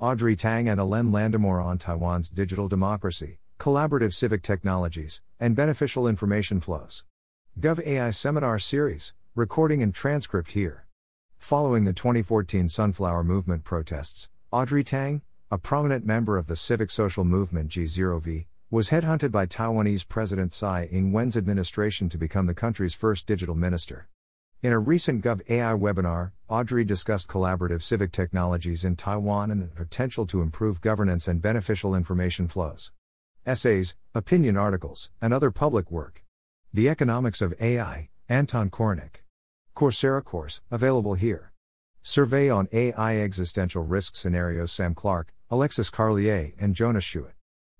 Audrey 0.00 0.34
Tang 0.34 0.68
and 0.68 0.80
Alain 0.80 1.12
Landemore 1.12 1.64
on 1.64 1.78
Taiwan's 1.78 2.28
digital 2.28 2.66
democracy, 2.66 3.38
collaborative 3.60 4.12
civic 4.12 4.42
technologies, 4.42 5.22
and 5.38 5.54
beneficial 5.54 6.08
information 6.08 6.58
flows. 6.58 7.04
Gov 7.60 7.86
AI 7.86 8.10
Seminar 8.10 8.58
Series, 8.58 9.14
recording 9.36 9.80
and 9.80 9.94
transcript 9.94 10.50
here. 10.52 10.88
Following 11.38 11.84
the 11.84 11.92
2014 11.92 12.68
Sunflower 12.68 13.22
Movement 13.22 13.62
protests, 13.62 14.28
Audrey 14.50 14.82
Tang, 14.82 15.22
a 15.52 15.58
prominent 15.58 16.06
member 16.06 16.38
of 16.38 16.46
the 16.46 16.54
civic 16.54 16.88
social 16.90 17.24
movement 17.24 17.70
G0V, 17.70 18.46
was 18.70 18.90
headhunted 18.90 19.32
by 19.32 19.46
Taiwanese 19.46 20.06
President 20.06 20.52
Tsai 20.52 20.84
Ing 20.92 21.10
wen's 21.10 21.36
administration 21.36 22.08
to 22.08 22.16
become 22.16 22.46
the 22.46 22.54
country's 22.54 22.94
first 22.94 23.26
digital 23.26 23.56
minister. 23.56 24.06
In 24.62 24.72
a 24.72 24.78
recent 24.78 25.24
Gov 25.24 25.40
AI 25.50 25.72
webinar, 25.72 26.30
Audrey 26.48 26.84
discussed 26.84 27.26
collaborative 27.26 27.82
civic 27.82 28.12
technologies 28.12 28.84
in 28.84 28.94
Taiwan 28.94 29.50
and 29.50 29.60
the 29.60 29.66
potential 29.66 30.24
to 30.28 30.40
improve 30.40 30.80
governance 30.80 31.26
and 31.26 31.42
beneficial 31.42 31.96
information 31.96 32.46
flows 32.46 32.92
essays, 33.44 33.96
opinion 34.14 34.56
articles, 34.56 35.10
and 35.20 35.34
other 35.34 35.50
public 35.50 35.90
work. 35.90 36.22
The 36.72 36.88
Economics 36.88 37.42
of 37.42 37.54
AI, 37.60 38.10
Anton 38.28 38.70
Korinek. 38.70 39.22
Coursera 39.74 40.22
course, 40.22 40.60
available 40.70 41.14
here. 41.14 41.52
Survey 42.02 42.48
on 42.48 42.68
AI 42.72 43.18
Existential 43.18 43.82
Risk 43.82 44.14
Scenarios 44.14 44.70
Sam 44.70 44.94
Clark, 44.94 45.34
Alexis 45.52 45.90
Carlier, 45.90 46.54
and 46.60 46.76
Jonas 46.76 47.02
Schuett. 47.02 47.32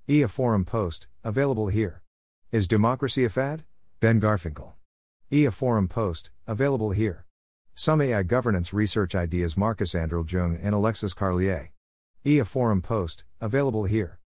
EA 0.08 0.26
Forum 0.26 0.64
Post, 0.64 1.06
available 1.22 1.68
here. 1.68 2.02
Is 2.50 2.66
Democracy 2.66 3.24
a 3.24 3.28
Fad? 3.28 3.62
Ben 4.00 4.20
Garfinkel. 4.20 4.72
EA 5.30 5.50
Forum 5.50 5.86
Post, 5.86 6.30
available 6.48 6.90
here. 6.90 7.26
Some 7.72 8.02
AI 8.02 8.24
Governance 8.24 8.72
Research 8.72 9.14
Ideas 9.14 9.56
Markus 9.56 9.94
Anderljung 9.94 10.58
and 10.60 10.74
Alexis 10.74 11.14
Carlier. 11.14 11.68
EA 12.24 12.42
Forum 12.42 12.82
Post, 12.82 13.22
available 13.40 13.84
here. 13.84 14.18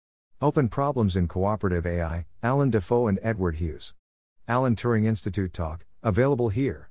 Open 0.40 0.68
Problems 0.68 1.16
in 1.16 1.26
Cooperative 1.26 1.84
AI, 1.84 2.26
Allan 2.44 2.70
Dafoe 2.70 3.08
and 3.08 3.18
Edward 3.24 3.56
Hughes. 3.56 3.92
Alan 4.46 4.76
Turing 4.76 5.04
Institute 5.04 5.52
Talk, 5.52 5.84
available 6.00 6.50
here. 6.50 6.90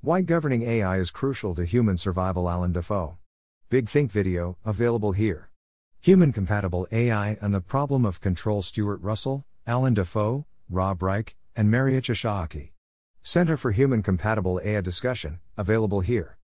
Why 0.00 0.22
Governing 0.22 0.62
AI 0.62 0.96
is 0.96 1.12
Crucial 1.12 1.54
to 1.54 1.64
Human 1.64 1.96
Survival 1.96 2.50
Allan 2.50 2.72
Dafoe. 2.72 3.18
Big 3.70 3.88
Think 3.88 4.10
video, 4.10 4.58
available 4.64 5.12
here. 5.12 5.51
Human 6.04 6.32
Compatible 6.32 6.88
AI 6.90 7.38
and 7.40 7.54
the 7.54 7.60
Problem 7.60 8.04
of 8.04 8.20
Control 8.20 8.60
Stuart 8.60 9.00
Russell, 9.02 9.44
Allan 9.68 9.94
Dafoe, 9.94 10.46
Rob 10.68 11.00
Reich, 11.00 11.36
and 11.54 11.72
Marietje 11.72 12.12
Schaake. 12.12 12.72
Center 13.22 13.56
for 13.56 13.70
Human 13.70 14.02
Compatible 14.02 14.60
AI 14.64 14.80
discussion, 14.80 15.38
available 15.56 16.00
here. 16.00 16.38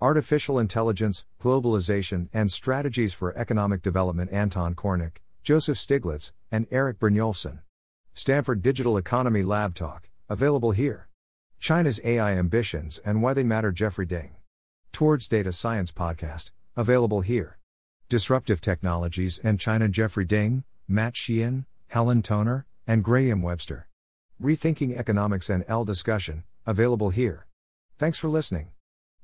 Artificial 0.00 0.58
Intelligence, 0.58 1.26
Globalization, 1.40 2.28
and 2.32 2.50
Strategies 2.50 3.14
for 3.14 3.32
Economic 3.38 3.82
Development 3.82 4.32
Anton 4.32 4.74
Korinek, 4.74 5.18
Joseph 5.44 5.78
Stiglitz, 5.78 6.32
and 6.50 6.66
Eric 6.72 6.98
Brynjolfsson. 6.98 7.60
Stanford 8.14 8.62
Digital 8.62 8.96
Economy 8.96 9.44
Lab 9.44 9.76
Talk, 9.76 10.08
available 10.28 10.72
here. 10.72 11.08
China's 11.60 12.00
AI 12.02 12.32
Ambitions 12.32 12.98
and 13.04 13.22
Why 13.22 13.32
They 13.32 13.44
Matter 13.44 13.70
Jeffrey 13.70 14.06
Ding. 14.06 14.34
Towards 14.90 15.28
Data 15.28 15.52
Science 15.52 15.92
Podcast, 15.92 16.50
available 16.76 17.20
here. 17.20 17.58
Disruptive 18.10 18.60
Technologies 18.60 19.40
and 19.42 19.58
China 19.58 19.88
Jeffrey 19.88 20.26
Ding, 20.26 20.64
Matt 20.86 21.16
Sheehan, 21.16 21.64
Helen 21.88 22.20
Toner, 22.20 22.66
and 22.86 23.02
Graham 23.02 23.40
Webster. 23.40 23.88
Rethinking 24.42 24.94
Economics 24.94 25.48
and 25.48 25.64
L 25.68 25.84
Discussion, 25.86 26.44
available 26.66 27.10
here. 27.10 27.46
Thanks 27.98 28.18
for 28.18 28.28
listening. 28.28 28.68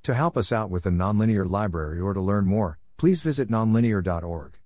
To 0.04 0.14
help 0.14 0.36
us 0.36 0.50
out 0.50 0.70
with 0.70 0.84
the 0.84 0.90
Nonlinear 0.90 1.48
Library 1.48 2.00
or 2.00 2.14
to 2.14 2.20
learn 2.22 2.46
more, 2.46 2.78
please 2.96 3.20
visit 3.20 3.50
nonlinear.org. 3.50 4.59